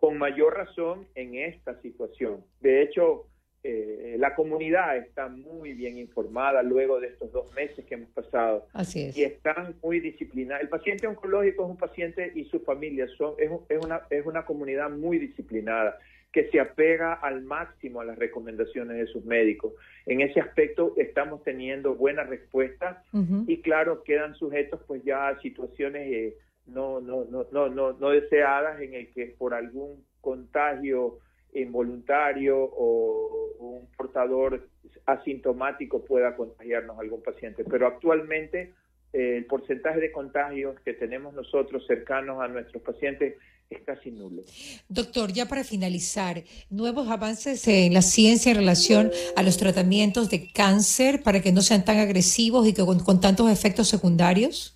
con 0.00 0.18
mayor 0.18 0.54
razón 0.54 1.06
en 1.14 1.36
esta 1.36 1.80
situación. 1.82 2.44
De 2.60 2.82
hecho, 2.82 3.28
eh, 3.62 4.16
la 4.18 4.34
comunidad 4.34 4.96
está 4.96 5.28
muy 5.28 5.72
bien 5.72 5.98
informada 5.98 6.64
luego 6.64 6.98
de 6.98 7.06
estos 7.06 7.30
dos 7.30 7.54
meses 7.54 7.84
que 7.84 7.94
hemos 7.94 8.10
pasado. 8.10 8.66
Así 8.72 9.04
es. 9.04 9.16
Y 9.16 9.22
están 9.22 9.76
muy 9.84 10.00
disciplinados. 10.00 10.62
El 10.62 10.68
paciente 10.68 11.06
oncológico 11.06 11.62
es 11.62 11.70
un 11.70 11.76
paciente 11.76 12.32
y 12.34 12.44
su 12.46 12.58
familia 12.60 13.06
son, 13.16 13.34
es, 13.38 13.50
es, 13.68 13.84
una, 13.84 14.02
es 14.10 14.26
una 14.26 14.44
comunidad 14.44 14.90
muy 14.90 15.18
disciplinada 15.18 15.96
que 16.36 16.50
se 16.50 16.60
apega 16.60 17.14
al 17.14 17.40
máximo 17.44 18.02
a 18.02 18.04
las 18.04 18.18
recomendaciones 18.18 18.98
de 18.98 19.06
sus 19.06 19.24
médicos. 19.24 19.72
En 20.04 20.20
ese 20.20 20.38
aspecto 20.38 20.92
estamos 20.98 21.42
teniendo 21.42 21.94
buena 21.94 22.24
respuesta 22.24 23.02
y 23.46 23.62
claro, 23.62 24.02
quedan 24.02 24.34
sujetos 24.34 24.82
pues 24.86 25.02
ya 25.02 25.28
a 25.28 25.40
situaciones 25.40 26.12
eh, 26.12 26.36
no, 26.66 27.00
no, 27.00 27.24
no, 27.24 27.46
no, 27.52 27.70
no, 27.70 27.94
no 27.94 28.10
deseadas 28.10 28.82
en 28.82 28.92
el 28.92 29.10
que 29.14 29.34
por 29.38 29.54
algún 29.54 30.04
contagio 30.20 31.20
involuntario 31.54 32.58
o 32.58 33.54
un 33.58 33.88
portador 33.96 34.68
asintomático 35.06 36.04
pueda 36.04 36.36
contagiarnos 36.36 36.98
a 36.98 37.00
algún 37.00 37.22
paciente. 37.22 37.64
Pero 37.64 37.86
actualmente 37.86 38.74
eh, 39.14 39.38
el 39.38 39.46
porcentaje 39.46 40.00
de 40.00 40.12
contagios 40.12 40.78
que 40.80 40.92
tenemos 40.92 41.32
nosotros 41.32 41.86
cercanos 41.86 42.42
a 42.42 42.48
nuestros 42.48 42.82
pacientes 42.82 43.36
es 43.70 43.80
casi 43.84 44.10
nulo. 44.10 44.42
Doctor, 44.88 45.32
ya 45.32 45.46
para 45.46 45.64
finalizar, 45.64 46.44
nuevos 46.70 47.08
avances 47.08 47.66
en 47.66 47.92
la 47.94 48.02
ciencia 48.02 48.50
en 48.50 48.58
relación 48.58 49.10
a 49.34 49.42
los 49.42 49.56
tratamientos 49.56 50.30
de 50.30 50.50
cáncer 50.52 51.22
para 51.22 51.40
que 51.40 51.52
no 51.52 51.62
sean 51.62 51.84
tan 51.84 51.98
agresivos 51.98 52.66
y 52.68 52.74
con, 52.74 53.20
tantos 53.20 53.50
efectos 53.50 53.88
secundarios. 53.88 54.72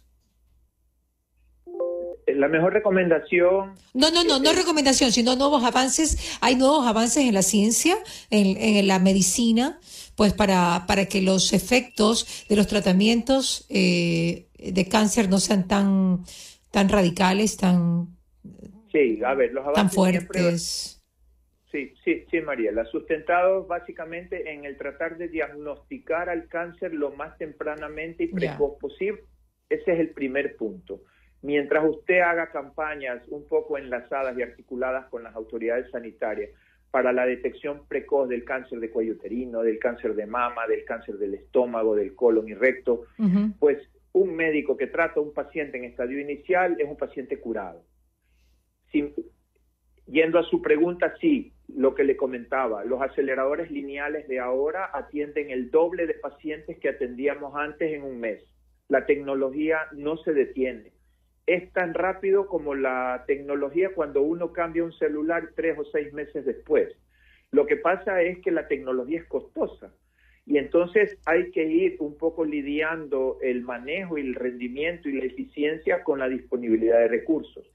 la 2.26 2.48
mejor 2.48 2.72
recomendación. 2.72 3.74
No, 3.92 4.10
no, 4.10 4.24
no, 4.24 4.38
no 4.38 4.52
recomendación, 4.52 5.12
sino 5.12 5.36
nuevos 5.36 5.62
avances. 5.62 6.38
Hay 6.40 6.56
nuevos 6.56 6.86
avances 6.86 7.24
en 7.24 7.34
la 7.34 7.42
ciencia, 7.42 7.96
en, 8.30 8.56
en 8.56 8.86
la 8.86 8.98
medicina, 8.98 9.78
pues 10.16 10.32
para, 10.32 10.84
para 10.86 11.06
que 11.06 11.22
los 11.22 11.52
efectos 11.52 12.44
de 12.48 12.56
los 12.56 12.66
tratamientos 12.66 13.66
eh, 13.68 14.48
de 14.58 14.88
cáncer 14.88 15.28
no 15.28 15.38
sean 15.38 15.66
tan, 15.68 16.24
tan 16.70 16.88
radicales, 16.88 17.56
tan, 17.56 18.19
sí, 18.92 19.20
a 19.24 19.34
ver, 19.34 19.52
los 19.52 19.64
avances 19.64 19.82
tan 19.82 19.90
fuertes. 19.90 21.00
Sí, 21.70 21.94
sí, 22.04 22.24
sí, 22.30 22.40
Mariela. 22.40 22.84
Sustentados 22.86 23.68
básicamente 23.68 24.52
en 24.52 24.64
el 24.64 24.76
tratar 24.76 25.16
de 25.18 25.28
diagnosticar 25.28 26.28
al 26.28 26.48
cáncer 26.48 26.92
lo 26.92 27.12
más 27.12 27.38
tempranamente 27.38 28.24
y 28.24 28.28
precoz 28.28 28.78
posible. 28.80 29.22
Ese 29.68 29.92
es 29.92 30.00
el 30.00 30.10
primer 30.10 30.56
punto. 30.56 31.02
Mientras 31.42 31.88
usted 31.88 32.20
haga 32.20 32.50
campañas 32.50 33.22
un 33.28 33.46
poco 33.48 33.78
enlazadas 33.78 34.36
y 34.36 34.42
articuladas 34.42 35.08
con 35.08 35.22
las 35.22 35.34
autoridades 35.34 35.90
sanitarias 35.90 36.50
para 36.90 37.12
la 37.12 37.24
detección 37.24 37.86
precoz 37.86 38.28
del 38.28 38.44
cáncer 38.44 38.80
de 38.80 38.90
cuello 38.90 39.12
uterino, 39.12 39.62
del 39.62 39.78
cáncer 39.78 40.14
de 40.16 40.26
mama, 40.26 40.66
del 40.66 40.84
cáncer 40.84 41.18
del 41.18 41.34
estómago, 41.34 41.94
del 41.94 42.16
colon 42.16 42.48
y 42.48 42.54
recto, 42.54 43.04
pues 43.60 43.78
un 44.12 44.34
médico 44.34 44.76
que 44.76 44.88
trata 44.88 45.20
a 45.20 45.22
un 45.22 45.32
paciente 45.32 45.78
en 45.78 45.84
estadio 45.84 46.18
inicial 46.18 46.76
es 46.80 46.88
un 46.88 46.96
paciente 46.96 47.38
curado. 47.38 47.84
Yendo 50.06 50.38
a 50.38 50.44
su 50.44 50.60
pregunta, 50.62 51.14
sí, 51.20 51.52
lo 51.68 51.94
que 51.94 52.04
le 52.04 52.16
comentaba, 52.16 52.84
los 52.84 53.00
aceleradores 53.00 53.70
lineales 53.70 54.26
de 54.28 54.40
ahora 54.40 54.90
atienden 54.92 55.50
el 55.50 55.70
doble 55.70 56.06
de 56.06 56.14
pacientes 56.14 56.78
que 56.78 56.88
atendíamos 56.88 57.54
antes 57.54 57.92
en 57.92 58.02
un 58.02 58.18
mes. 58.18 58.42
La 58.88 59.06
tecnología 59.06 59.78
no 59.92 60.16
se 60.18 60.32
detiene. 60.32 60.92
Es 61.46 61.72
tan 61.72 61.94
rápido 61.94 62.46
como 62.46 62.74
la 62.74 63.24
tecnología 63.26 63.94
cuando 63.94 64.22
uno 64.22 64.52
cambia 64.52 64.84
un 64.84 64.92
celular 64.92 65.50
tres 65.54 65.78
o 65.78 65.84
seis 65.84 66.12
meses 66.12 66.44
después. 66.44 66.88
Lo 67.52 67.66
que 67.66 67.76
pasa 67.76 68.22
es 68.22 68.38
que 68.40 68.50
la 68.50 68.68
tecnología 68.68 69.20
es 69.20 69.26
costosa 69.26 69.92
y 70.46 70.58
entonces 70.58 71.18
hay 71.26 71.50
que 71.52 71.64
ir 71.64 71.96
un 72.00 72.16
poco 72.16 72.44
lidiando 72.44 73.38
el 73.42 73.62
manejo 73.62 74.18
y 74.18 74.22
el 74.22 74.34
rendimiento 74.34 75.08
y 75.08 75.12
la 75.12 75.26
eficiencia 75.26 76.02
con 76.02 76.18
la 76.18 76.28
disponibilidad 76.28 76.98
de 76.98 77.08
recursos. 77.08 77.70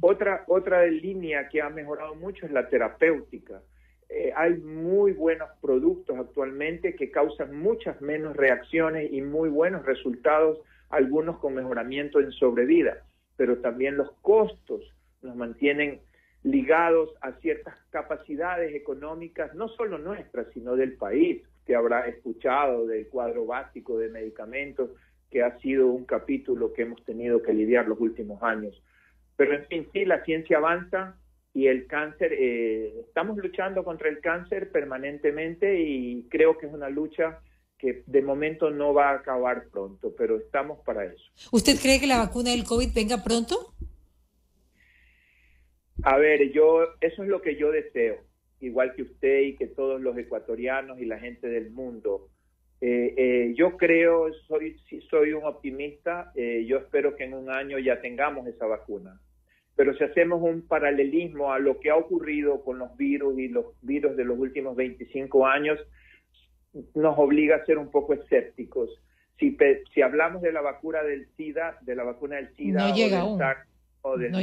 Otra, 0.00 0.44
otra 0.46 0.86
línea 0.86 1.48
que 1.48 1.60
ha 1.60 1.70
mejorado 1.70 2.14
mucho 2.14 2.46
es 2.46 2.52
la 2.52 2.68
terapéutica. 2.68 3.62
Eh, 4.08 4.32
hay 4.36 4.54
muy 4.58 5.12
buenos 5.12 5.48
productos 5.60 6.16
actualmente 6.18 6.94
que 6.94 7.10
causan 7.10 7.56
muchas 7.56 8.00
menos 8.00 8.36
reacciones 8.36 9.12
y 9.12 9.22
muy 9.22 9.48
buenos 9.48 9.86
resultados, 9.86 10.58
algunos 10.88 11.38
con 11.38 11.54
mejoramiento 11.54 12.20
en 12.20 12.32
sobrevida, 12.32 13.04
pero 13.36 13.58
también 13.58 13.96
los 13.96 14.12
costos 14.20 14.82
nos 15.22 15.36
mantienen 15.36 16.00
ligados 16.42 17.10
a 17.20 17.32
ciertas 17.40 17.74
capacidades 17.90 18.74
económicas, 18.74 19.54
no 19.54 19.68
solo 19.68 19.98
nuestras, 19.98 20.48
sino 20.52 20.74
del 20.74 20.96
país 20.96 21.42
habrá 21.74 22.06
escuchado 22.06 22.86
del 22.86 23.08
cuadro 23.08 23.46
básico 23.46 23.98
de 23.98 24.08
medicamentos, 24.08 24.90
que 25.30 25.42
ha 25.42 25.58
sido 25.60 25.88
un 25.88 26.04
capítulo 26.04 26.72
que 26.72 26.82
hemos 26.82 27.04
tenido 27.04 27.42
que 27.42 27.52
lidiar 27.52 27.86
los 27.86 28.00
últimos 28.00 28.42
años. 28.42 28.82
Pero 29.36 29.54
en 29.54 29.64
fin, 29.66 29.88
sí, 29.92 30.04
la 30.04 30.24
ciencia 30.24 30.58
avanza 30.58 31.16
y 31.54 31.66
el 31.66 31.86
cáncer, 31.86 32.32
eh, 32.32 33.00
estamos 33.00 33.38
luchando 33.38 33.84
contra 33.84 34.08
el 34.08 34.20
cáncer 34.20 34.70
permanentemente 34.70 35.80
y 35.80 36.26
creo 36.28 36.58
que 36.58 36.66
es 36.66 36.72
una 36.72 36.88
lucha 36.88 37.40
que 37.78 38.02
de 38.06 38.22
momento 38.22 38.70
no 38.70 38.92
va 38.92 39.10
a 39.10 39.14
acabar 39.14 39.68
pronto, 39.72 40.14
pero 40.16 40.36
estamos 40.36 40.80
para 40.84 41.04
eso. 41.04 41.24
¿Usted 41.50 41.78
cree 41.80 41.98
que 41.98 42.06
la 42.06 42.18
vacuna 42.18 42.50
del 42.50 42.64
COVID 42.64 42.92
venga 42.94 43.24
pronto? 43.24 43.74
A 46.02 46.18
ver, 46.18 46.52
yo, 46.52 46.82
eso 47.00 47.22
es 47.22 47.28
lo 47.28 47.40
que 47.40 47.56
yo 47.56 47.70
deseo 47.70 48.29
igual 48.60 48.94
que 48.94 49.02
usted 49.02 49.40
y 49.40 49.56
que 49.56 49.66
todos 49.66 50.00
los 50.00 50.16
ecuatorianos 50.16 51.00
y 51.00 51.06
la 51.06 51.18
gente 51.18 51.48
del 51.48 51.70
mundo. 51.70 52.28
Eh, 52.80 53.14
eh, 53.16 53.54
yo 53.56 53.76
creo, 53.76 54.32
soy, 54.46 54.76
soy 55.10 55.32
un 55.32 55.44
optimista, 55.44 56.32
eh, 56.34 56.64
yo 56.66 56.78
espero 56.78 57.14
que 57.14 57.24
en 57.24 57.34
un 57.34 57.50
año 57.50 57.78
ya 57.78 58.00
tengamos 58.00 58.46
esa 58.46 58.66
vacuna. 58.66 59.20
Pero 59.76 59.94
si 59.94 60.04
hacemos 60.04 60.42
un 60.42 60.62
paralelismo 60.62 61.52
a 61.52 61.58
lo 61.58 61.80
que 61.80 61.90
ha 61.90 61.96
ocurrido 61.96 62.62
con 62.62 62.78
los 62.78 62.96
virus 62.96 63.38
y 63.38 63.48
los 63.48 63.66
virus 63.82 64.16
de 64.16 64.24
los 64.24 64.38
últimos 64.38 64.76
25 64.76 65.46
años, 65.46 65.78
nos 66.94 67.18
obliga 67.18 67.56
a 67.56 67.64
ser 67.66 67.78
un 67.78 67.90
poco 67.90 68.14
escépticos. 68.14 68.90
Si, 69.38 69.56
si 69.94 70.02
hablamos 70.02 70.42
de 70.42 70.52
la 70.52 70.60
vacuna 70.60 71.02
del 71.02 71.26
SIDA, 71.36 71.78
de 71.80 71.96
la 71.96 72.04
vacuna 72.04 72.36
del 72.36 72.54
SIDA 72.56 72.92
o 72.92 73.08
del 73.08 73.38
SARS 73.38 73.70
no 74.30 74.38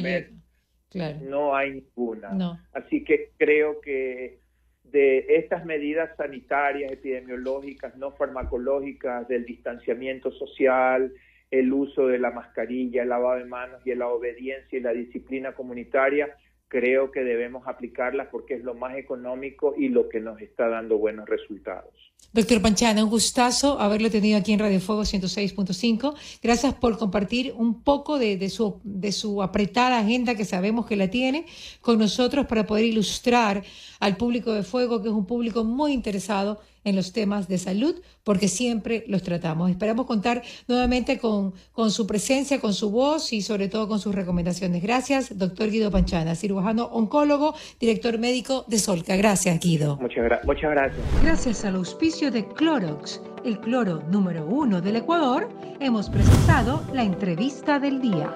hay 1.55 1.71
ninguna. 1.71 2.59
Así 2.73 3.03
que 3.03 3.31
creo 3.37 3.81
que 3.81 4.39
de 4.83 5.25
estas 5.29 5.65
medidas 5.65 6.15
sanitarias, 6.15 6.91
epidemiológicas, 6.91 7.95
no 7.97 8.11
farmacológicas, 8.11 9.27
del 9.27 9.45
distanciamiento 9.45 10.31
social, 10.31 11.13
el 11.51 11.71
uso 11.71 12.07
de 12.07 12.19
la 12.19 12.31
mascarilla, 12.31 13.03
el 13.03 13.09
lavado 13.09 13.39
de 13.39 13.45
manos 13.45 13.81
y 13.85 13.93
la 13.95 14.07
obediencia 14.07 14.77
y 14.77 14.81
la 14.81 14.91
disciplina 14.91 15.53
comunitaria, 15.53 16.35
creo 16.67 17.11
que 17.11 17.23
debemos 17.23 17.67
aplicarlas 17.67 18.27
porque 18.31 18.55
es 18.55 18.63
lo 18.63 18.73
más 18.73 18.95
económico 18.97 19.73
y 19.77 19.89
lo 19.89 20.09
que 20.09 20.19
nos 20.19 20.41
está 20.41 20.67
dando 20.67 20.97
buenos 20.97 21.27
resultados. 21.27 21.93
Doctor 22.33 22.61
Panchana, 22.61 23.03
un 23.03 23.09
gustazo 23.09 23.79
haberlo 23.79 24.11
tenido 24.11 24.37
aquí 24.37 24.51
en 24.51 24.59
Radio 24.59 24.79
Fuego 24.79 25.03
106.5. 25.03 26.13
Gracias 26.43 26.73
por 26.73 26.97
compartir 26.97 27.53
un 27.55 27.83
poco 27.83 28.19
de, 28.19 28.49
su, 28.49 28.81
de 28.83 29.11
su 29.11 29.41
apretada 29.41 29.99
agenda 29.99 30.35
que 30.35 30.43
sabemos 30.43 30.85
que 30.85 30.97
la 30.97 31.09
tiene 31.09 31.45
con 31.81 31.99
nosotros 31.99 32.45
para 32.47 32.65
poder 32.65 32.85
ilustrar 32.85 33.63
al 33.99 34.17
público 34.17 34.53
de 34.53 34.63
Fuego, 34.63 35.01
que 35.01 35.07
es 35.07 35.13
un 35.13 35.25
público 35.25 35.63
muy 35.63 35.93
interesado 35.93 36.59
en 36.87 36.95
los 36.95 37.11
temas 37.11 37.49
de 37.49 37.57
salud, 37.57 37.95
porque 38.23 38.47
siempre 38.47 39.03
los 39.07 39.21
tratamos. 39.21 39.69
Esperamos 39.69 40.05
contar 40.05 40.41
nuevamente 40.69 41.17
con, 41.17 41.53
con 41.73 41.91
su 41.91 42.07
presencia, 42.07 42.61
con 42.61 42.73
su 42.73 42.89
voz 42.89 43.33
y 43.33 43.41
sobre 43.41 43.67
todo 43.67 43.89
con 43.89 43.99
sus 43.99 44.15
recomendaciones. 44.15 44.81
Gracias, 44.81 45.37
doctor 45.37 45.69
Guido 45.69 45.91
Panchana, 45.91 46.33
cirujano 46.35 46.85
oncólogo, 46.85 47.55
director 47.77 48.17
médico 48.19 48.63
de 48.69 48.79
Solca. 48.79 49.17
Gracias, 49.17 49.59
Guido. 49.59 49.97
Muchas, 49.97 50.45
muchas 50.45 50.71
gracias. 50.71 51.01
Gracias 51.21 51.65
al 51.65 51.75
auspicio 51.75 52.31
de 52.31 52.47
Clorox, 52.47 53.21
el 53.43 53.59
cloro 53.59 54.01
número 54.09 54.45
uno 54.45 54.79
del 54.79 54.95
Ecuador, 54.95 55.49
hemos 55.81 56.09
presentado 56.09 56.83
la 56.93 57.03
entrevista 57.03 57.79
del 57.79 58.01
día. 58.01 58.33